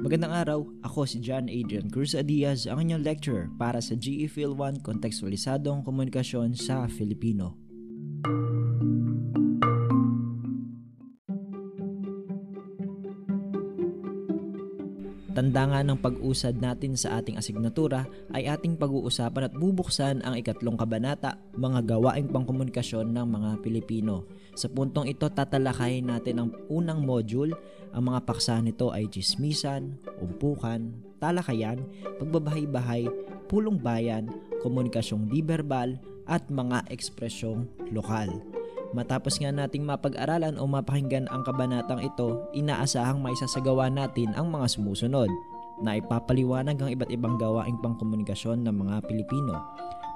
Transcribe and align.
Magandang 0.00 0.32
araw, 0.32 0.60
ako 0.84 1.06
si 1.08 1.22
John 1.24 1.48
Adrian 1.48 1.86
Cruz 1.86 2.12
Diaz, 2.12 2.68
ang 2.68 2.84
inyong 2.84 3.06
lecturer 3.06 3.46
para 3.56 3.78
sa 3.78 3.96
GE 3.96 4.26
Phil 4.26 4.52
1 4.52 4.80
Kontekstualisadong 4.80 5.86
Komunikasyon 5.86 6.52
sa 6.52 6.84
Filipino. 6.88 7.56
Tanda 15.30 15.62
nga 15.68 15.80
ng 15.86 16.00
pag-usad 16.02 16.58
natin 16.58 16.98
sa 16.98 17.22
ating 17.22 17.38
asignatura 17.38 18.02
ay 18.34 18.50
ating 18.50 18.74
pag-uusapan 18.76 19.48
at 19.48 19.54
bubuksan 19.54 20.26
ang 20.26 20.34
ikatlong 20.36 20.74
kabanata, 20.74 21.38
mga 21.54 21.86
gawaing 21.86 22.28
pangkomunikasyon 22.28 23.14
ng 23.14 23.26
mga 23.30 23.50
Pilipino. 23.62 24.26
Sa 24.54 24.66
puntong 24.66 25.06
ito, 25.06 25.26
tatalakayin 25.30 26.10
natin 26.10 26.42
ang 26.42 26.50
unang 26.66 27.02
module. 27.06 27.54
Ang 27.90 28.14
mga 28.14 28.22
paksa 28.26 28.58
nito 28.62 28.94
ay 28.94 29.10
chismisan, 29.10 29.98
umpukan, 30.22 30.94
talakayan, 31.18 31.82
pagbabahay-bahay, 32.22 33.06
pulong 33.50 33.78
bayan, 33.78 34.30
komunikasyong 34.62 35.26
di-verbal, 35.26 35.98
at 36.30 36.46
mga 36.46 36.86
ekspresyong 36.94 37.66
lokal. 37.90 38.30
Matapos 38.90 39.38
nga 39.38 39.54
nating 39.54 39.86
mapag-aralan 39.86 40.58
o 40.58 40.66
mapakinggan 40.66 41.30
ang 41.30 41.46
kabanatang 41.46 42.02
ito, 42.02 42.50
inaasahang 42.54 43.22
maisasagawa 43.22 43.86
natin 43.86 44.34
ang 44.34 44.50
mga 44.50 44.66
sumusunod 44.66 45.30
na 45.82 45.98
ipapaliwanag 45.98 46.76
ang 46.78 46.90
iba't 46.90 47.10
ibang 47.10 47.38
gawaing 47.38 47.78
pangkomunikasyon 47.78 48.66
ng 48.66 48.74
mga 48.74 48.94
Pilipino. 49.06 49.62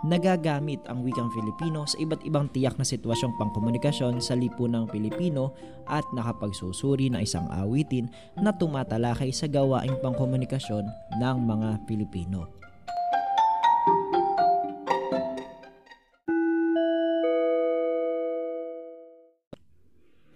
Nagagamit 0.04 0.84
ang 0.84 1.00
wikang 1.00 1.32
Filipino 1.32 1.88
sa 1.88 1.96
iba't 1.96 2.28
ibang 2.28 2.44
tiyak 2.52 2.76
na 2.76 2.84
sitwasyong 2.84 3.40
pangkomunikasyon 3.40 4.20
sa 4.20 4.36
lipunang 4.36 4.84
Pilipino 4.84 5.56
at 5.88 6.04
nakapagsusuri 6.12 7.08
ng 7.08 7.24
isang 7.24 7.48
awitin 7.48 8.12
na 8.36 8.52
tumatalakay 8.52 9.32
sa 9.32 9.48
gawaing 9.48 9.96
pangkomunikasyon 10.04 10.84
ng 11.16 11.36
mga 11.48 11.88
Pilipino. 11.88 12.52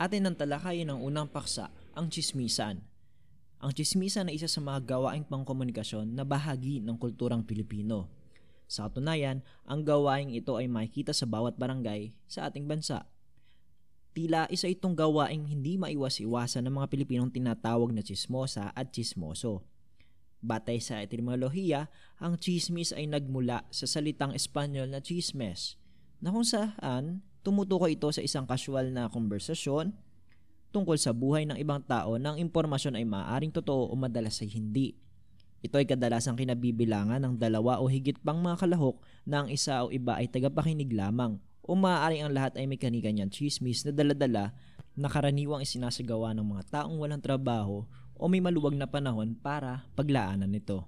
Atin 0.01 0.25
ang 0.25 0.37
talakayin 0.41 0.89
ng 0.89 1.05
unang 1.05 1.29
paksa, 1.29 1.69
ang 1.93 2.09
chismisan. 2.09 2.81
Ang 3.61 3.71
chismisan 3.77 4.33
ay 4.33 4.41
isa 4.41 4.49
sa 4.49 4.65
mga 4.65 4.97
gawaing 4.97 5.29
pangkomunikasyon 5.29 6.09
na 6.09 6.25
bahagi 6.25 6.81
ng 6.81 6.97
kulturang 6.97 7.45
Pilipino. 7.45 8.18
Sa 8.69 8.87
katunayan, 8.87 9.41
ang 9.65 9.81
gawaing 9.81 10.37
ito 10.37 10.61
ay 10.61 10.69
makikita 10.69 11.17
sa 11.17 11.25
bawat 11.25 11.57
barangay 11.57 12.13
sa 12.29 12.53
ating 12.53 12.69
bansa. 12.69 13.09
Tila 14.13 14.45
isa 14.53 14.69
itong 14.69 14.93
gawaing 14.93 15.49
hindi 15.49 15.81
maiwas-iwasan 15.81 16.69
ng 16.69 16.75
mga 16.77 16.91
Pilipinong 16.93 17.33
tinatawag 17.33 17.97
na 17.97 18.05
chismosa 18.05 18.69
at 18.77 18.93
chismoso. 18.93 19.65
Batay 20.45 20.79
sa 20.79 21.01
etimolohiya, 21.01 21.89
ang 22.21 22.37
chismis 22.37 22.93
ay 22.93 23.09
nagmula 23.09 23.65
sa 23.73 23.89
salitang 23.89 24.37
Espanyol 24.37 24.87
na 24.87 25.01
chismes, 25.03 25.81
na 26.21 26.31
kung 26.31 26.45
saan 26.47 27.25
tumutukoy 27.43 27.97
ito 27.97 28.13
sa 28.13 28.21
isang 28.21 28.45
casual 28.45 28.93
na 28.93 29.09
konversasyon 29.09 29.97
tungkol 30.69 31.01
sa 31.01 31.17
buhay 31.17 31.49
ng 31.49 31.57
ibang 31.57 31.81
tao 31.81 32.21
nang 32.21 32.37
impormasyon 32.37 33.01
ay 33.01 33.09
maaaring 33.09 33.51
totoo 33.51 33.89
o 33.89 33.95
madalas 33.97 34.45
ay 34.45 34.53
hindi. 34.53 34.95
Ito 35.59 35.83
ay 35.83 35.91
kadalasang 35.91 36.39
kinabibilangan 36.39 37.19
ng 37.19 37.35
dalawa 37.35 37.83
o 37.83 37.91
higit 37.91 38.15
pang 38.23 38.39
mga 38.39 38.63
kalahok 38.63 39.03
na 39.27 39.43
ang 39.43 39.49
isa 39.51 39.83
o 39.83 39.91
iba 39.91 40.15
ay 40.15 40.31
tagapakinig 40.31 40.95
lamang 40.95 41.43
o 41.67 41.75
maaaring 41.75 42.25
ang 42.25 42.33
lahat 42.33 42.55
ay 42.57 42.71
may 42.71 42.79
kanigang 42.79 43.19
chismis 43.29 43.83
na 43.83 43.91
daladala 43.91 44.55
na 44.95 45.11
karaniwang 45.11 45.63
isinasagawa 45.63 46.33
ng 46.33 46.47
mga 46.47 46.63
taong 46.73 46.97
walang 46.97 47.23
trabaho 47.23 47.85
o 48.19 48.25
may 48.27 48.43
maluwag 48.43 48.75
na 48.75 48.87
panahon 48.87 49.35
para 49.35 49.87
paglaanan 49.95 50.51
nito. 50.51 50.87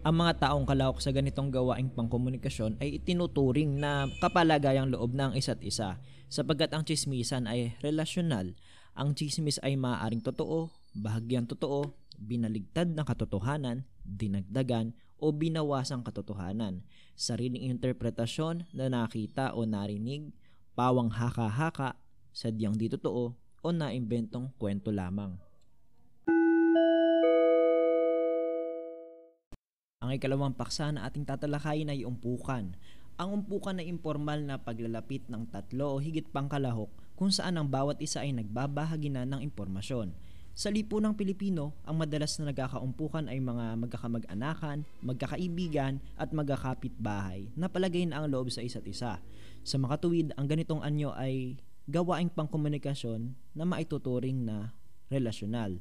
Ang 0.00 0.24
mga 0.24 0.48
taong 0.48 0.64
kalahok 0.64 0.98
sa 1.04 1.12
ganitong 1.12 1.52
gawaing 1.52 1.92
pangkomunikasyon 1.92 2.80
ay 2.80 2.96
itinuturing 2.96 3.76
na 3.76 4.08
kapalagayang 4.18 4.88
loob 4.88 5.12
ng 5.12 5.36
isa't 5.36 5.60
isa 5.60 6.00
sapagkat 6.32 6.72
ang 6.72 6.88
chismisan 6.88 7.44
ay 7.44 7.76
relasyonal. 7.84 8.56
Ang 8.96 9.12
chismis 9.12 9.60
ay 9.60 9.76
maaaring 9.76 10.24
totoo, 10.24 10.72
bahagyang 10.96 11.44
totoo, 11.44 11.92
binaligtad 12.20 12.92
ng 12.92 13.02
katotohanan, 13.02 13.88
dinagdagan 14.04 14.92
o 15.16 15.32
binawasang 15.32 16.04
katotohanan, 16.04 16.84
sariling 17.16 17.68
interpretasyon 17.72 18.68
na 18.76 18.92
nakita 18.92 19.56
o 19.56 19.64
narinig, 19.64 20.32
pawang 20.76 21.08
haka-haka, 21.08 21.96
sadyang 22.32 22.76
di 22.76 22.92
totoo 22.92 23.32
o 23.36 23.68
naimbentong 23.72 24.52
kwento 24.56 24.92
lamang. 24.92 25.36
Ang 30.00 30.16
ikalawang 30.16 30.56
paksa 30.56 30.88
na 30.88 31.04
ating 31.04 31.28
tatalakayin 31.28 31.92
ay 31.92 32.08
umpukan. 32.08 32.72
Ang 33.20 33.28
umpukan 33.44 33.76
ay 33.76 33.92
informal 33.92 34.40
na 34.40 34.56
paglalapit 34.56 35.28
ng 35.28 35.44
tatlo 35.52 35.92
o 35.92 36.00
higit 36.00 36.24
pang 36.32 36.48
kalahok 36.48 36.88
kung 37.20 37.28
saan 37.28 37.60
ang 37.60 37.68
bawat 37.68 38.00
isa 38.00 38.24
ay 38.24 38.32
nagbabahagi 38.32 39.12
na 39.12 39.28
ng 39.28 39.44
impormasyon. 39.44 40.16
Sa 40.50 40.68
lipunang 40.68 41.14
Pilipino, 41.14 41.78
ang 41.86 42.02
madalas 42.02 42.34
na 42.36 42.50
nagkakaumpukan 42.50 43.30
ay 43.30 43.38
mga 43.38 43.78
magkakamag-anakan, 43.86 44.82
magkakaibigan 45.00 46.02
at 46.18 46.34
magkakapit-bahay 46.34 47.48
na 47.54 47.70
palagay 47.70 48.04
na 48.04 48.20
ang 48.20 48.26
loob 48.28 48.50
sa 48.50 48.60
isa't 48.60 48.84
isa. 48.84 49.22
Sa 49.62 49.76
makatuwid, 49.78 50.34
ang 50.34 50.50
ganitong 50.50 50.82
anyo 50.82 51.14
ay 51.14 51.54
gawaing 51.86 52.34
pangkomunikasyon 52.34 53.34
na 53.54 53.64
maituturing 53.64 54.42
na 54.42 54.74
relasyonal. 55.08 55.78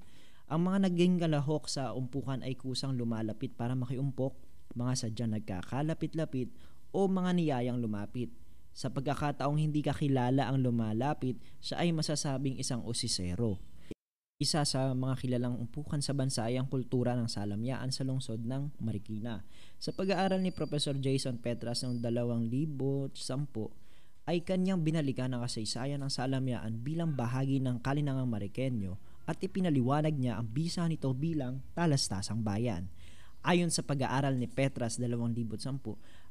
Ang 0.49 0.61
mga 0.65 0.89
naging 0.89 1.21
kalahok 1.21 1.69
sa 1.69 1.93
umpukan 1.93 2.41
ay 2.41 2.57
kusang 2.57 2.97
lumalapit 2.97 3.53
para 3.53 3.77
makiumpok, 3.77 4.33
mga 4.73 4.93
sadyang 5.05 5.37
nagkakalapit-lapit 5.37 6.49
o 6.93 7.05
mga 7.05 7.37
niyayang 7.37 7.77
lumapit. 7.81 8.33
Sa 8.73 8.89
pagkakataong 8.89 9.57
hindi 9.57 9.81
kakilala 9.81 10.49
ang 10.49 10.61
lumalapit, 10.61 11.37
siya 11.61 11.81
ay 11.85 11.93
masasabing 11.93 12.57
isang 12.57 12.81
osisero. 12.85 13.68
Isa 14.39 14.63
sa 14.63 14.95
mga 14.95 15.19
kilalang 15.19 15.59
umpukan 15.59 15.99
sa 15.99 16.15
bansa 16.15 16.47
ay 16.47 16.55
ang 16.55 16.71
kultura 16.71 17.11
ng 17.11 17.27
salamyaan 17.27 17.91
sa 17.91 18.07
lungsod 18.07 18.39
ng 18.39 18.71
Marikina. 18.79 19.43
Sa 19.83 19.91
pag-aaral 19.91 20.39
ni 20.39 20.55
Professor 20.55 20.95
Jason 20.95 21.35
Petras 21.35 21.83
noong 21.83 21.99
2010 21.99 23.19
ay 24.23 24.39
kanyang 24.39 24.79
binalikan 24.79 25.35
ang 25.35 25.43
kasaysayan 25.43 25.99
ng 25.99 26.07
salamyaan 26.07 26.79
bilang 26.79 27.19
bahagi 27.19 27.59
ng 27.59 27.83
kalinangang 27.83 28.31
Marikenyo 28.31 28.95
at 29.27 29.43
ipinaliwanag 29.43 30.15
niya 30.15 30.39
ang 30.39 30.47
bisa 30.47 30.87
nito 30.87 31.11
bilang 31.11 31.59
talastasang 31.75 32.39
bayan. 32.39 32.87
Ayon 33.43 33.75
sa 33.75 33.83
pag-aaral 33.83 34.39
ni 34.39 34.47
Petras 34.47 35.03
2010, 35.03 35.59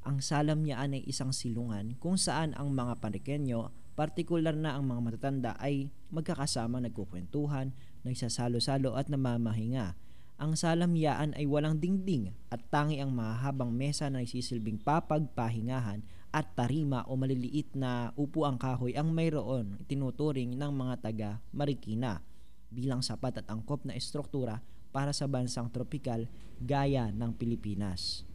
ang 0.09 0.17
salamyaan 0.25 0.97
ay 0.97 1.05
isang 1.05 1.37
silungan 1.37 1.93
kung 2.01 2.17
saan 2.17 2.57
ang 2.57 2.73
mga 2.73 3.05
Parikenyo, 3.05 3.69
partikular 3.99 4.55
na 4.55 4.79
ang 4.79 4.87
mga 4.87 5.01
matatanda 5.03 5.53
ay 5.59 5.91
magkakasama 6.15 6.79
nagkukwentuhan, 6.79 7.75
nagsasalo-salo 8.07 8.95
at 8.95 9.11
namamahinga. 9.11 9.99
Ang 10.39 10.55
salamyaan 10.55 11.35
ay 11.35 11.51
walang 11.51 11.83
dingding 11.83 12.31
at 12.47 12.63
tangi 12.71 13.03
ang 13.03 13.11
mahahabang 13.11 13.75
mesa 13.75 14.07
na 14.07 14.23
nagsisilbing 14.23 14.79
papagpahingahan 14.87 16.07
at 16.31 16.47
tarima 16.55 17.03
o 17.11 17.19
maliliit 17.19 17.75
na 17.75 18.15
upuang 18.15 18.55
kahoy 18.55 18.95
ang 18.95 19.11
mayroon 19.11 19.83
tinuturing 19.91 20.55
ng 20.55 20.73
mga 20.79 20.95
taga 21.03 21.31
Marikina 21.51 22.23
bilang 22.71 23.03
sapat 23.03 23.43
at 23.43 23.51
angkop 23.51 23.83
na 23.83 23.99
estruktura 23.99 24.63
para 24.95 25.11
sa 25.11 25.27
bansang 25.27 25.75
tropikal 25.75 26.31
gaya 26.63 27.11
ng 27.11 27.35
Pilipinas. 27.35 28.28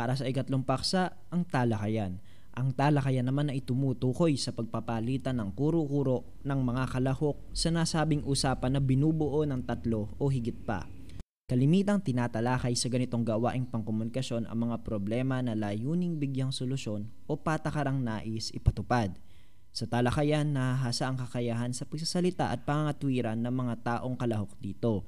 Para 0.00 0.16
sa 0.16 0.24
ikatlong 0.24 0.64
paksa, 0.64 1.12
ang 1.28 1.44
talakayan. 1.44 2.24
Ang 2.56 2.72
talakayan 2.72 3.28
naman 3.28 3.52
ay 3.52 3.60
tumutukoy 3.60 4.32
sa 4.40 4.48
pagpapalitan 4.48 5.36
ng 5.36 5.52
kuro-kuro 5.52 6.24
ng 6.40 6.56
mga 6.56 6.88
kalahok 6.88 7.36
sa 7.52 7.68
nasabing 7.68 8.24
usapan 8.24 8.72
na 8.72 8.80
binubuo 8.80 9.44
ng 9.44 9.60
tatlo 9.60 10.08
o 10.16 10.32
higit 10.32 10.56
pa. 10.64 10.88
Kalimitang 11.44 12.00
tinatalakay 12.00 12.72
sa 12.72 12.88
ganitong 12.88 13.28
gawaing 13.28 13.68
pangkomunikasyon 13.68 14.48
ang 14.48 14.72
mga 14.72 14.80
problema 14.88 15.44
na 15.44 15.52
layuning 15.52 16.16
bigyang 16.16 16.48
solusyon 16.48 17.04
o 17.28 17.36
patakarang 17.36 18.00
nais 18.00 18.48
ipatupad– 18.56 19.12
sa 19.70 19.86
talakayan, 19.86 20.50
nahahasa 20.50 21.06
ang 21.06 21.14
kakayahan 21.14 21.70
sa 21.70 21.86
pagsasalita 21.86 22.50
at 22.50 22.66
pangangatwiran 22.66 23.38
ng 23.38 23.54
mga 23.54 23.74
taong 23.86 24.18
kalahok 24.18 24.50
dito. 24.58 25.06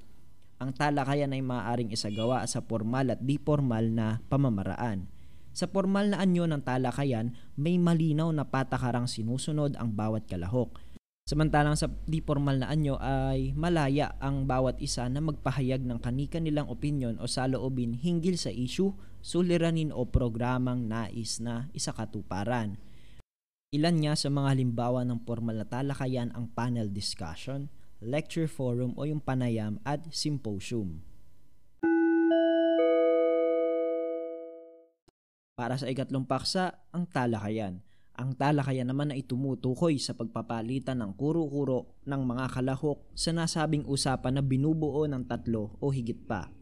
Ang 0.62 0.78
talakayan 0.78 1.34
ay 1.34 1.42
maaaring 1.42 1.90
isagawa 1.90 2.46
sa 2.46 2.62
formal 2.62 3.10
at 3.10 3.18
di 3.18 3.34
formal 3.34 3.82
na 3.90 4.22
pamamaraan. 4.30 5.10
Sa 5.50 5.66
formal 5.66 6.14
na 6.14 6.22
anyo 6.22 6.46
ng 6.46 6.62
talakayan, 6.62 7.34
may 7.58 7.82
malinaw 7.82 8.30
na 8.30 8.46
patakarang 8.46 9.10
sinusunod 9.10 9.74
ang 9.74 9.90
bawat 9.90 10.30
kalahok. 10.30 10.78
Samantalang 11.26 11.74
sa 11.74 11.90
di 12.06 12.22
formal 12.22 12.62
na 12.62 12.70
anyo 12.70 12.94
ay 13.02 13.50
malaya 13.58 14.14
ang 14.22 14.46
bawat 14.46 14.78
isa 14.78 15.10
na 15.10 15.18
magpahayag 15.18 15.82
ng 15.82 15.98
kanika 15.98 16.38
nilang 16.38 16.70
opinion 16.70 17.18
o 17.18 17.26
saloobin 17.26 17.98
hinggil 17.98 18.38
sa 18.38 18.54
issue, 18.54 18.94
suliranin 19.18 19.90
o 19.90 20.06
programang 20.06 20.86
nais 20.86 21.42
na 21.42 21.66
isakatuparan. 21.74 22.78
Ilan 23.74 23.98
nga 23.98 24.14
sa 24.14 24.30
mga 24.30 24.54
halimbawa 24.54 25.02
ng 25.02 25.26
formal 25.26 25.58
na 25.58 25.66
talakayan 25.66 26.30
ang 26.38 26.46
panel 26.54 26.86
discussion, 26.86 27.66
lecture 28.02 28.50
forum 28.50 28.92
o 28.98 29.06
yung 29.06 29.22
panayam 29.22 29.78
at 29.86 30.02
symposium. 30.10 31.00
Para 35.54 35.78
sa 35.78 35.86
ikatlong 35.86 36.26
paksa, 36.26 36.82
ang 36.90 37.06
talakayan– 37.06 37.78
ang 38.12 38.36
talakayan 38.36 38.84
naman 38.84 39.08
ay 39.08 39.24
tumutukoy 39.24 39.96
sa 39.96 40.12
pagpapalitan 40.12 41.00
ng 41.00 41.16
kuro-kuro 41.16 41.96
ng 42.04 42.22
mga 42.28 42.44
kalahok 42.52 43.00
sa 43.16 43.32
nasabing 43.32 43.88
usapan 43.88 44.36
na 44.36 44.44
binubuo 44.44 45.08
ng 45.08 45.24
tatlo 45.24 45.80
o 45.80 45.88
higit 45.88 46.20
pa. 46.28 46.52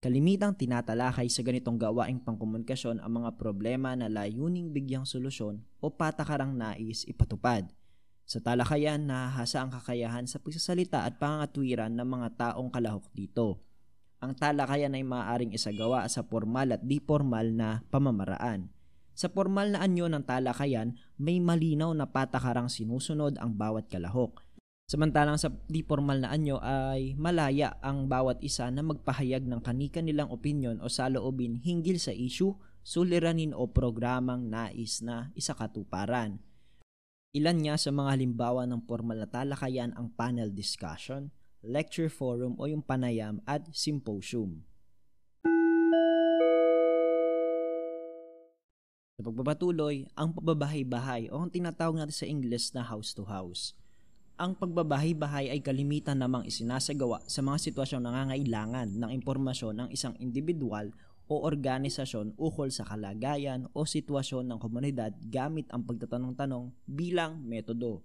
Kalimitang 0.00 0.56
tinatalakay 0.56 1.28
sa 1.28 1.44
ganitong 1.44 1.80
gawaing 1.80 2.20
pangkomunikasyon 2.20 3.00
ang 3.00 3.12
mga 3.20 3.36
problema 3.36 3.92
na 3.96 4.08
layuning 4.08 4.72
bigyang 4.72 5.04
solusyon 5.04 5.60
o 5.80 5.92
patakarang 5.92 6.56
nais 6.56 7.04
ipatupad. 7.08 7.68
Sa 8.24 8.40
talakayan, 8.40 9.04
nahahasa 9.04 9.60
ang 9.60 9.70
kakayahan 9.72 10.24
sa 10.24 10.40
pagsasalita 10.40 11.04
at 11.04 11.20
pangangatwiran 11.20 11.92
ng 11.92 12.08
mga 12.08 12.28
taong 12.40 12.72
kalahok 12.72 13.06
dito. 13.12 13.60
Ang 14.24 14.32
talakayan 14.36 14.96
ay 14.96 15.04
maaaring 15.04 15.52
isagawa 15.52 16.08
sa 16.08 16.24
formal 16.24 16.72
at 16.72 16.80
di 16.80 16.96
formal 17.00 17.52
na 17.52 17.84
pamamaraan 17.92 18.74
sa 19.14 19.30
formal 19.30 19.70
na 19.70 19.78
anyo 19.78 20.10
ng 20.10 20.26
talakayan, 20.26 20.98
may 21.22 21.38
malinaw 21.38 21.94
na 21.94 22.10
patakarang 22.10 22.66
sinusunod 22.66 23.38
ang 23.38 23.54
bawat 23.54 23.86
kalahok. 23.86 24.42
Samantalang 24.90 25.38
sa 25.38 25.54
di 25.70 25.86
formal 25.86 26.20
na 26.20 26.34
anyo 26.34 26.58
ay 26.60 27.14
malaya 27.14 27.78
ang 27.80 28.10
bawat 28.10 28.42
isa 28.42 28.68
na 28.74 28.82
magpahayag 28.82 29.46
ng 29.46 29.62
kanika 29.62 30.02
nilang 30.02 30.28
opinion 30.34 30.82
o 30.82 30.90
saloobin 30.90 31.62
hinggil 31.62 31.96
sa 32.02 32.10
issue, 32.10 32.52
suliranin 32.82 33.54
o 33.54 33.70
programang 33.70 34.50
nais 34.50 34.98
na 35.00 35.30
isakatuparan. 35.38 36.42
Ilan 37.34 37.66
nga 37.66 37.74
sa 37.74 37.90
mga 37.90 38.14
halimbawa 38.14 38.62
ng 38.62 38.86
formal 38.86 39.18
na 39.18 39.26
talakayan 39.26 39.90
ang 39.98 40.06
panel 40.14 40.54
discussion, 40.54 41.34
lecture 41.66 42.06
forum 42.06 42.54
o 42.62 42.70
yung 42.70 42.78
panayam 42.78 43.42
at 43.42 43.66
symposium. 43.74 44.62
Sa 49.18 49.22
pagpapatuloy, 49.26 50.06
ang 50.14 50.30
pagbabahay-bahay 50.30 51.26
o 51.34 51.42
ang 51.42 51.50
tinatawag 51.50 51.98
natin 51.98 52.14
sa 52.14 52.30
English 52.30 52.70
na 52.70 52.86
house 52.86 53.10
to 53.10 53.26
house. 53.26 53.74
Ang 54.38 54.54
pagbabahay-bahay 54.54 55.50
ay 55.50 55.58
kalimitan 55.58 56.22
namang 56.22 56.46
isinasagawa 56.46 57.26
sa 57.26 57.42
mga 57.42 57.58
sitwasyong 57.66 58.06
nangangailangan 58.06 58.94
ng 58.94 59.10
impormasyon 59.10 59.74
ng 59.82 59.88
isang 59.90 60.14
individual 60.22 60.94
o 61.28 61.44
organisasyon 61.44 62.36
ukol 62.36 62.68
sa 62.68 62.84
kalagayan 62.84 63.68
o 63.72 63.88
sitwasyon 63.88 64.48
ng 64.48 64.58
komunidad 64.60 65.12
gamit 65.28 65.68
ang 65.72 65.84
pagtatanong-tanong 65.88 66.72
bilang 66.84 67.40
metodo. 67.40 68.04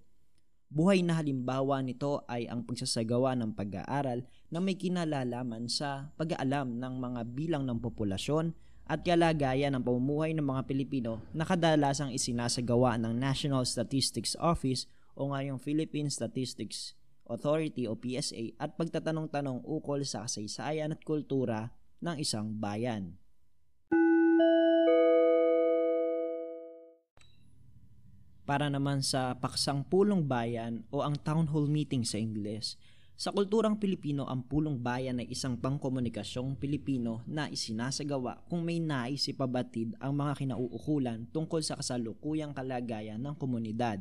Buhay 0.70 1.02
na 1.02 1.18
halimbawa 1.18 1.82
nito 1.82 2.22
ay 2.30 2.46
ang 2.46 2.62
pagsasagawa 2.62 3.34
ng 3.34 3.58
pag-aaral 3.58 4.22
na 4.48 4.58
may 4.62 4.78
kinalalaman 4.78 5.66
sa 5.66 6.14
pag-aalam 6.14 6.78
ng 6.78 6.94
mga 6.96 7.20
bilang 7.34 7.66
ng 7.66 7.82
populasyon, 7.82 8.54
at 8.90 9.06
kalagayan 9.06 9.78
ng 9.78 9.86
pamumuhay 9.86 10.34
ng 10.34 10.42
mga 10.42 10.66
Pilipino 10.66 11.22
na 11.30 11.46
kadalasang 11.46 12.10
isinasagawa 12.10 12.98
ng 12.98 13.14
National 13.14 13.62
Statistics 13.62 14.34
Office 14.42 14.90
o 15.14 15.30
ngayong 15.30 15.62
Philippine 15.62 16.10
Statistics 16.10 16.98
Authority 17.30 17.86
o 17.86 17.94
PSA 17.94 18.58
at 18.58 18.74
pagtatanong-tanong 18.74 19.62
ukol 19.62 20.02
sa 20.02 20.26
kasaysayan 20.26 20.90
at 20.90 21.06
kultura 21.06 21.70
ng 22.00 22.16
isang 22.20 22.56
bayan. 22.56 23.16
Para 28.48 28.66
naman 28.66 29.04
sa 29.04 29.38
paksang 29.38 29.86
pulong 29.86 30.26
bayan 30.26 30.82
o 30.90 31.06
ang 31.06 31.14
town 31.22 31.46
hall 31.54 31.70
meeting 31.70 32.02
sa 32.02 32.18
Ingles, 32.18 32.74
sa 33.20 33.36
kulturang 33.36 33.76
Pilipino, 33.76 34.24
ang 34.24 34.48
pulong 34.48 34.80
bayan 34.80 35.20
ay 35.20 35.28
isang 35.28 35.60
pangkomunikasyong 35.60 36.56
Pilipino 36.56 37.20
na 37.28 37.52
isinasagawa 37.52 38.48
kung 38.48 38.64
may 38.64 38.80
nais 38.80 39.28
ipabatid 39.28 39.92
ang 40.00 40.16
mga 40.16 40.40
kinauukulan 40.40 41.28
tungkol 41.28 41.60
sa 41.60 41.76
kasalukuyang 41.76 42.56
kalagayan 42.56 43.20
ng 43.20 43.36
komunidad. 43.36 44.00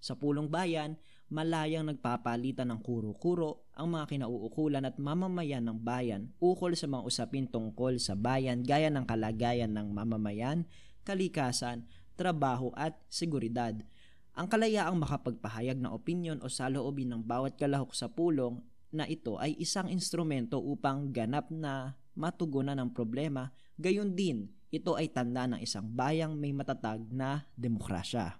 Sa 0.00 0.14
pulong 0.14 0.46
bayan, 0.46 1.00
malayang 1.26 1.90
nagpapalitan 1.90 2.70
ng 2.70 2.80
kuro-kuro 2.86 3.66
ang 3.74 3.90
mga 3.90 4.14
kinauukulan 4.14 4.86
at 4.86 4.94
mamamayan 4.96 5.66
ng 5.66 5.78
bayan 5.82 6.30
ukol 6.38 6.78
sa 6.78 6.86
mga 6.86 7.02
usapin 7.02 7.50
tungkol 7.50 7.98
sa 7.98 8.14
bayan 8.14 8.62
gaya 8.62 8.86
ng 8.94 9.02
kalagayan 9.02 9.74
ng 9.74 9.90
mamamayan, 9.90 10.62
kalikasan, 11.02 11.82
trabaho 12.14 12.70
at 12.78 12.94
seguridad. 13.10 13.74
Ang 14.36 14.46
kalayaang 14.52 15.00
makapagpahayag 15.00 15.80
ng 15.80 15.90
opinyon 15.90 16.38
o 16.44 16.46
saloobin 16.46 17.10
ng 17.10 17.22
bawat 17.24 17.56
kalahok 17.56 17.96
sa 17.96 18.06
pulong 18.06 18.62
na 18.94 19.08
ito 19.08 19.40
ay 19.40 19.56
isang 19.58 19.90
instrumento 19.90 20.62
upang 20.62 21.10
ganap 21.10 21.50
na 21.50 21.98
matugunan 22.14 22.78
ang 22.78 22.92
problema, 22.92 23.50
gayon 23.76 24.14
din 24.14 24.48
ito 24.70 24.94
ay 24.94 25.08
tanda 25.10 25.48
ng 25.48 25.60
isang 25.60 25.88
bayang 25.88 26.36
may 26.36 26.52
matatag 26.52 27.02
na 27.08 27.48
demokrasya. 27.56 28.36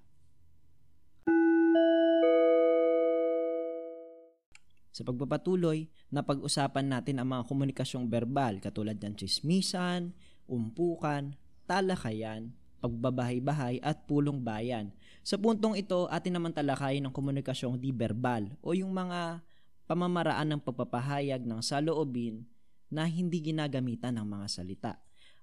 Sa 4.96 5.04
pagpapatuloy, 5.04 5.92
napag-usapan 6.08 6.88
natin 6.88 7.20
ang 7.20 7.28
mga 7.28 7.44
komunikasyong 7.52 8.08
verbal 8.08 8.64
katulad 8.64 8.96
ng 8.96 9.12
chismisan, 9.12 10.16
umpukan, 10.48 11.36
talakayan, 11.68 12.56
pagbabahay-bahay 12.80 13.76
at 13.84 14.08
pulong 14.08 14.40
bayan. 14.40 14.96
Sa 15.20 15.36
puntong 15.36 15.76
ito, 15.76 16.08
atin 16.08 16.40
naman 16.40 16.56
talakayin 16.56 17.04
ng 17.04 17.12
komunikasyong 17.12 17.76
di 17.76 17.92
verbal 17.92 18.56
o 18.64 18.72
yung 18.72 18.96
mga 18.96 19.44
pamamaraan 19.84 20.56
ng 20.56 20.60
pagpapahayag 20.64 21.44
ng 21.44 21.60
saloobin 21.60 22.48
na 22.88 23.04
hindi 23.04 23.44
ginagamitan 23.52 24.16
ng 24.16 24.24
mga 24.24 24.46
salita. 24.48 24.92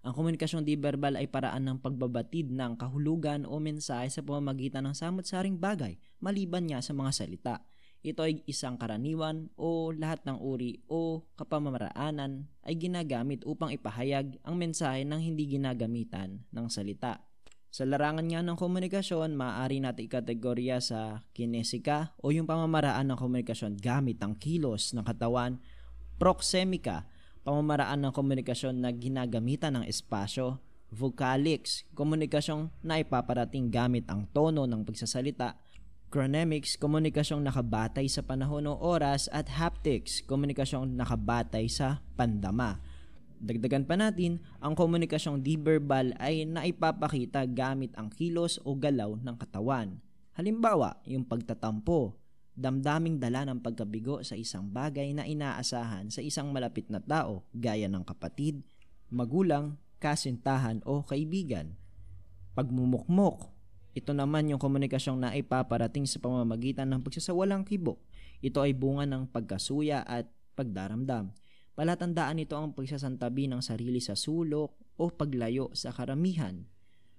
Ang 0.02 0.18
komunikasyong 0.18 0.66
di 0.66 0.74
verbal 0.82 1.14
ay 1.14 1.30
paraan 1.30 1.70
ng 1.70 1.78
pagbabatid 1.78 2.50
ng 2.50 2.74
kahulugan 2.74 3.46
o 3.46 3.62
mensahe 3.62 4.10
sa 4.10 4.26
pamamagitan 4.26 4.82
ng 4.90 4.98
samot-saring 4.98 5.62
bagay, 5.62 6.02
maliban 6.18 6.66
niya 6.66 6.82
sa 6.82 6.98
mga 6.98 7.12
salita. 7.14 7.62
Ito 8.04 8.28
ay 8.28 8.44
isang 8.52 8.76
karaniwan 8.76 9.48
o 9.56 9.96
lahat 9.96 10.28
ng 10.28 10.36
uri 10.44 10.84
o 10.92 11.24
kapamamaraanan 11.40 12.52
ay 12.68 12.76
ginagamit 12.76 13.48
upang 13.48 13.72
ipahayag 13.72 14.44
ang 14.44 14.60
mensahe 14.60 15.08
ng 15.08 15.24
hindi 15.24 15.48
ginagamitan 15.48 16.44
ng 16.52 16.68
salita. 16.68 17.24
Sa 17.72 17.88
larangan 17.88 18.28
nga 18.28 18.44
ng 18.44 18.60
komunikasyon, 18.60 19.40
maaari 19.40 19.80
natin 19.80 20.12
ikategorya 20.12 20.84
sa 20.84 21.24
kinesika 21.32 22.12
o 22.20 22.36
yung 22.36 22.44
pamamaraan 22.44 23.08
ng 23.08 23.18
komunikasyon 23.18 23.80
gamit 23.80 24.20
ang 24.20 24.36
kilos 24.36 24.92
ng 24.92 25.08
katawan, 25.08 25.64
proxemica, 26.20 27.08
pamamaraan 27.48 28.04
ng 28.04 28.14
komunikasyon 28.14 28.84
na 28.84 28.92
ginagamitan 28.92 29.80
ng 29.80 29.88
espasyo, 29.88 30.60
vocalics, 30.92 31.88
komunikasyong 31.96 32.68
na 32.84 33.00
ipaparating 33.00 33.72
gamit 33.72 34.06
ang 34.12 34.28
tono 34.30 34.68
ng 34.68 34.84
pagsasalita, 34.84 35.56
Chronemics, 36.14 36.78
komunikasyong 36.78 37.42
nakabatay 37.42 38.06
sa 38.06 38.22
panahon 38.22 38.70
o 38.70 38.78
oras 38.78 39.26
at 39.34 39.50
haptics, 39.50 40.22
komunikasyong 40.30 40.94
nakabatay 40.94 41.66
sa 41.66 42.06
pandama. 42.14 42.78
Dagdagan 43.42 43.90
pa 43.90 43.98
natin, 43.98 44.38
ang 44.62 44.78
komunikasyong 44.78 45.42
di-verbal 45.42 46.14
ay 46.22 46.46
naipapakita 46.46 47.50
gamit 47.50 47.98
ang 47.98 48.14
kilos 48.14 48.62
o 48.62 48.78
galaw 48.78 49.18
ng 49.18 49.36
katawan. 49.42 49.98
Halimbawa, 50.38 51.02
yung 51.10 51.26
pagtatampo, 51.26 52.22
damdaming 52.54 53.18
dala 53.18 53.50
ng 53.50 53.66
pagkabigo 53.66 54.22
sa 54.22 54.38
isang 54.38 54.70
bagay 54.70 55.18
na 55.18 55.26
inaasahan 55.26 56.14
sa 56.14 56.22
isang 56.22 56.54
malapit 56.54 56.94
na 56.94 57.02
tao 57.02 57.42
gaya 57.58 57.90
ng 57.90 58.06
kapatid, 58.06 58.62
magulang, 59.10 59.82
kasintahan 59.98 60.78
o 60.86 61.02
kaibigan. 61.02 61.74
Pagmumukmok, 62.54 63.53
ito 63.94 64.10
naman 64.10 64.50
yung 64.50 64.58
komunikasyong 64.58 65.22
na 65.22 65.30
ipaparating 65.38 66.10
sa 66.10 66.18
pamamagitan 66.18 66.90
ng 66.90 67.06
pagsasawalang 67.06 67.62
kibo. 67.62 68.02
Ito 68.42 68.66
ay 68.66 68.74
bunga 68.74 69.06
ng 69.06 69.30
pagkasuya 69.30 70.02
at 70.02 70.26
pagdaramdam. 70.58 71.30
Palatandaan 71.78 72.42
nito 72.42 72.58
ang 72.58 72.74
pagsasantabi 72.74 73.50
ng 73.50 73.62
sarili 73.62 74.02
sa 74.02 74.18
sulok 74.18 74.74
o 74.98 75.14
paglayo 75.14 75.70
sa 75.78 75.94
karamihan. 75.94 76.66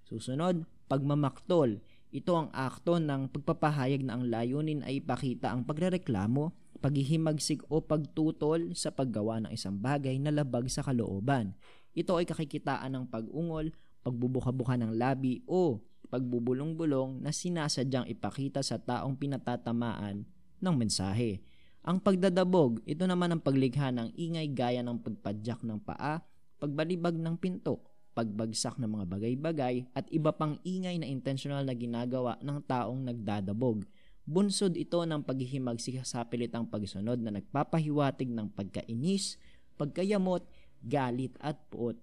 Susunod, 0.03 0.67
pagmamaktol. 0.91 1.79
Ito 2.15 2.33
ang 2.35 2.49
akto 2.55 2.99
ng 3.03 3.31
pagpapahayag 3.31 4.07
na 4.07 4.19
ang 4.19 4.31
layunin 4.31 4.87
ay 4.87 5.03
ipakita 5.03 5.51
ang 5.51 5.67
pagrereklamo, 5.67 6.55
paghihimagsik 6.79 7.67
o 7.71 7.83
pagtutol 7.83 8.75
sa 8.75 8.95
paggawa 8.95 9.43
ng 9.47 9.51
isang 9.55 9.79
bagay 9.79 10.19
na 10.23 10.31
labag 10.31 10.71
sa 10.71 10.83
kalooban. 10.83 11.55
Ito 11.95 12.19
ay 12.19 12.27
kakikitaan 12.27 12.95
ng 12.95 13.05
pag-ungol, 13.11 13.75
pagbubuka-buka 14.07 14.79
ng 14.79 14.95
labi 14.95 15.43
o 15.47 15.83
pagbubulong-bulong 16.09 17.25
na 17.25 17.31
sinasadyang 17.33 18.09
ipakita 18.11 18.61
sa 18.61 18.81
taong 18.81 19.17
pinatatamaan 19.17 20.25
ng 20.61 20.75
mensahe. 20.75 21.45
Ang 21.85 22.01
pagdadabog, 22.01 22.81
ito 22.89 23.05
naman 23.05 23.37
ang 23.37 23.43
paglikha 23.45 23.93
ng 23.93 24.17
ingay 24.17 24.49
gaya 24.53 24.81
ng 24.81 25.05
pagpadyak 25.05 25.61
ng 25.61 25.81
paa, 25.85 26.25
pagbalibag 26.57 27.13
ng 27.21 27.37
pinto, 27.37 27.85
pagbagsak 28.17 28.81
ng 28.81 28.89
mga 28.89 29.07
bagay-bagay 29.11 29.75
at 29.93 30.09
iba 30.09 30.33
pang 30.33 30.57
ingay 30.65 30.97
na 30.97 31.11
intentional 31.11 31.61
na 31.67 31.77
ginagawa 31.77 32.41
ng 32.41 32.63
taong 32.65 33.05
nagdadabog. 33.05 33.85
Bunsod 34.25 34.81
ito 34.81 35.05
ng 35.05 35.21
paghihimagsik 35.21 36.01
sa 36.09 36.25
pilitang 36.25 36.65
pagsunod 36.65 37.21
na 37.21 37.37
nagpapahiwatig 37.37 38.33
ng 38.33 38.49
pagkainis, 38.57 39.37
pagkayamot, 39.77 40.49
galit 40.81 41.37
at 41.45 41.61
puot. 41.69 42.01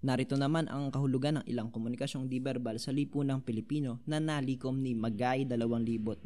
Narito 0.00 0.32
naman 0.32 0.64
ang 0.72 0.88
kahulugan 0.88 1.36
ng 1.36 1.44
ilang 1.44 1.68
komunikasyong 1.68 2.24
di-verbal 2.24 2.80
sa 2.80 2.88
lipunang 2.88 3.44
Pilipino 3.44 4.00
na 4.08 4.16
nalikom 4.16 4.80
ni 4.80 4.96
Magay 4.96 5.44
2002 5.44 6.24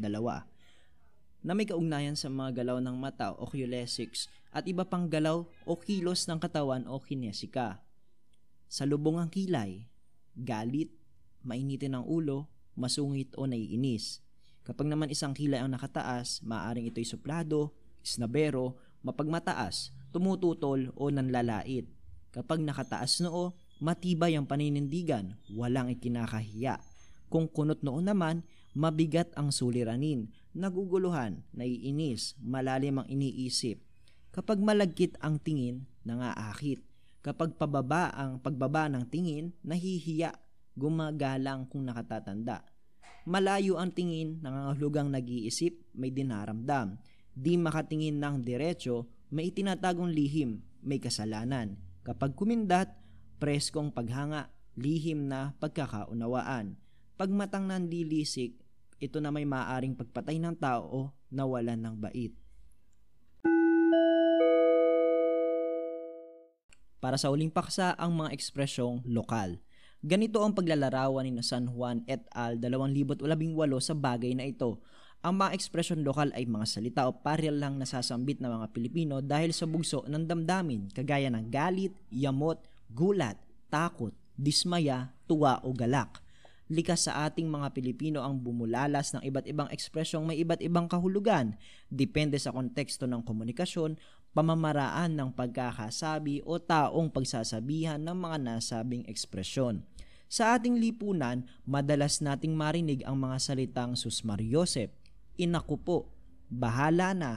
na 1.44 1.52
may 1.58 1.66
kaugnayan 1.66 2.14
sa 2.14 2.30
mga 2.30 2.62
galaw 2.62 2.78
ng 2.78 2.94
mata 2.94 3.34
o 3.34 3.50
oculesics 3.50 4.30
at 4.54 4.70
iba 4.70 4.86
pang 4.86 5.10
galaw 5.10 5.42
o 5.66 5.72
kilos 5.74 6.30
ng 6.30 6.38
katawan 6.38 6.86
o 6.86 7.02
kinesika. 7.02 7.82
Sa 8.70 8.86
lubong 8.86 9.18
ang 9.18 9.26
kilay, 9.26 9.90
galit, 10.38 10.94
mainitin 11.42 11.98
ang 11.98 12.06
ulo, 12.06 12.46
masungit 12.78 13.34
o 13.34 13.50
naiinis. 13.50 14.22
Kapag 14.62 14.86
naman 14.86 15.10
isang 15.10 15.34
kilay 15.34 15.58
ang 15.58 15.74
nakataas, 15.74 16.46
maaring 16.46 16.86
ito'y 16.94 17.04
suplado, 17.04 17.74
isnabero, 18.06 18.78
mapagmataas, 19.02 19.90
tumututol 20.14 20.94
o 20.94 21.10
nanlalait. 21.10 21.90
Kapag 22.30 22.62
nakataas 22.62 23.18
noo, 23.20 23.54
matibay 23.82 24.34
ang 24.38 24.46
paninindigan, 24.46 25.38
walang 25.50 25.90
ikinakahiya. 25.90 26.82
Kung 27.30 27.50
kunot 27.50 27.82
noon 27.82 28.06
naman, 28.06 28.46
mabigat 28.74 29.30
ang 29.34 29.50
suliranin, 29.50 30.30
naguguluhan, 30.54 31.42
naiinis, 31.54 32.38
malalim 32.42 33.02
ang 33.02 33.08
iniisip. 33.10 33.82
Kapag 34.34 34.58
malagkit 34.58 35.18
ang 35.22 35.38
tingin, 35.38 35.86
nangaakit. 36.02 36.82
Kapag 37.24 37.56
pababa 37.56 38.10
ang 38.12 38.42
pagbaba 38.42 38.90
ng 38.90 39.06
tingin, 39.08 39.54
nahihiya, 39.62 40.34
gumagalang 40.74 41.70
kung 41.70 41.86
nakatatanda. 41.86 42.66
Malayo 43.24 43.80
ang 43.80 43.94
tingin, 43.94 44.42
nangangahulugang 44.44 45.08
nag-iisip, 45.08 45.72
may 45.96 46.12
dinaramdam. 46.12 47.00
Di 47.32 47.56
makatingin 47.56 48.20
ng 48.20 48.44
diretso, 48.44 49.08
may 49.32 49.48
itinatagong 49.48 50.12
lihim, 50.12 50.60
may 50.84 51.00
kasalanan. 51.00 51.80
Kapag 52.04 52.36
kumindat, 52.36 52.92
preskong 53.38 53.90
paghanga, 53.90 54.50
lihim 54.74 55.30
na 55.30 55.54
pagkakaunawaan. 55.62 56.78
Pag 57.14 57.30
matang 57.30 57.70
nandilisik, 57.70 58.58
ito 58.98 59.18
na 59.22 59.30
may 59.30 59.46
maaring 59.46 59.94
pagpatay 59.94 60.38
ng 60.40 60.56
tao 60.58 60.82
o 60.88 61.00
nawalan 61.30 61.78
ng 61.78 61.94
bait. 61.98 62.34
Para 67.04 67.20
sa 67.20 67.28
uling 67.28 67.52
paksa 67.52 67.92
ang 68.00 68.16
mga 68.16 68.32
ekspresyong 68.32 69.04
lokal. 69.04 69.60
Ganito 70.00 70.40
ang 70.40 70.56
paglalarawan 70.56 71.28
ni 71.28 71.40
San 71.44 71.68
Juan 71.68 72.00
et 72.08 72.24
al. 72.32 72.56
2018 72.60 73.24
sa 73.80 73.92
bagay 73.92 74.32
na 74.32 74.48
ito. 74.48 74.80
Ang 75.24 75.40
mga 75.40 75.56
ekspresyon 75.56 76.04
lokal 76.04 76.32
ay 76.36 76.44
mga 76.44 76.68
salita 76.68 77.00
o 77.08 77.16
paril 77.16 77.56
lang 77.56 77.80
nasasambit 77.80 78.40
ng 78.40 78.48
mga 78.48 78.66
Pilipino 78.76 79.24
dahil 79.24 79.56
sa 79.56 79.64
bugso 79.64 80.04
ng 80.04 80.28
damdamin 80.28 80.92
kagaya 80.92 81.32
ng 81.32 81.48
galit, 81.48 81.96
yamot, 82.12 82.60
gulat, 82.94 83.34
takot, 83.68 84.14
dismaya, 84.38 85.10
tuwa 85.26 85.58
o 85.66 85.74
galak. 85.74 86.22
Likas 86.70 87.10
sa 87.10 87.28
ating 87.28 87.50
mga 87.50 87.76
Pilipino 87.76 88.24
ang 88.24 88.40
bumulalas 88.40 89.12
ng 89.12 89.22
iba't 89.26 89.44
ibang 89.44 89.68
ekspresyong 89.68 90.24
may 90.24 90.40
iba't 90.40 90.64
ibang 90.64 90.88
kahulugan. 90.88 91.60
Depende 91.92 92.40
sa 92.40 92.54
konteksto 92.54 93.04
ng 93.04 93.20
komunikasyon, 93.20 94.00
pamamaraan 94.32 95.12
ng 95.12 95.30
pagkakasabi 95.36 96.40
o 96.46 96.56
taong 96.56 97.12
pagsasabihan 97.12 98.00
ng 98.00 98.16
mga 98.16 98.36
nasabing 98.40 99.04
ekspresyon. 99.04 99.84
Sa 100.30 100.56
ating 100.56 100.80
lipunan, 100.80 101.44
madalas 101.68 102.24
nating 102.24 102.56
marinig 102.56 103.04
ang 103.04 103.20
mga 103.20 103.38
salitang 103.38 103.92
susmariosep, 103.94 104.90
inaku 105.36 105.76
po, 105.78 105.98
bahala 106.48 107.12
na, 107.12 107.32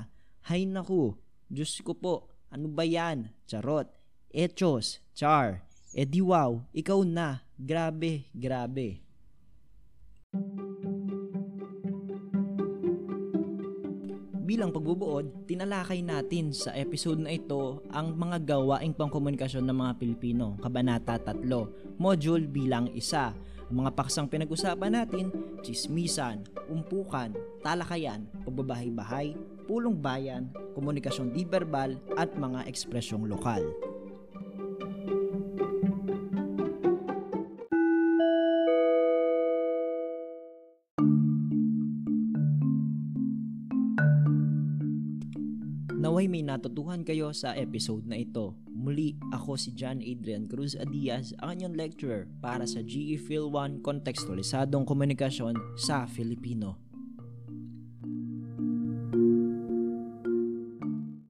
hay 0.47 0.63
naku, 0.63 1.13
Diyos 1.51 1.77
ko 1.83 1.93
po, 1.93 2.31
ano 2.47 2.71
ba 2.71 2.87
yan, 2.87 3.35
charot, 3.45 3.91
echos, 4.31 5.00
char, 5.15 5.63
edi 5.96 6.19
wow, 6.19 6.60
ikaw 6.75 7.00
na, 7.07 7.48
grabe, 7.55 8.27
grabe. 8.36 9.00
Bilang 14.48 14.72
pagbubuod, 14.72 15.43
tinalakay 15.43 16.00
natin 16.00 16.55
sa 16.55 16.72
episode 16.72 17.19
na 17.19 17.36
ito 17.36 17.84
ang 17.91 18.15
mga 18.15 18.48
gawaing 18.48 18.96
pangkomunikasyon 18.96 19.63
ng 19.67 19.75
mga 19.75 19.93
Pilipino, 20.00 20.55
Kabanata 20.63 21.19
3, 21.19 22.00
Module 22.00 22.48
bilang 22.48 22.88
isa. 22.96 23.36
Ang 23.67 23.84
mga 23.84 23.91
paksang 24.00 24.31
pinag-usapan 24.31 25.03
natin, 25.03 25.27
chismisan, 25.60 26.48
umpukan, 26.72 27.36
talakayan, 27.60 28.24
pagbabahay-bahay, 28.48 29.36
pulong 29.67 30.00
bayan, 30.00 30.48
komunikasyon 30.72 31.36
di-verbal 31.36 32.00
at 32.15 32.31
mga 32.39 32.63
ekspresyong 32.72 33.27
lokal. 33.27 33.60
Naway 46.17 46.33
may 46.33 46.41
natutuhan 46.41 47.05
kayo 47.05 47.29
sa 47.29 47.53
episode 47.53 48.09
na 48.09 48.17
ito. 48.17 48.57
Muli, 48.74 49.13
ako 49.29 49.53
si 49.53 49.69
John 49.77 50.01
Adrian 50.01 50.50
Cruz 50.50 50.74
Adiaz, 50.74 51.29
ang 51.38 51.53
inyong 51.53 51.77
lecturer 51.77 52.25
para 52.41 52.65
sa 52.65 52.81
GE 52.81 53.21
Phil 53.21 53.53
1 53.53 53.86
Kontekstualisadong 53.86 54.81
Komunikasyon 54.81 55.77
sa 55.77 56.09
Filipino. 56.09 56.87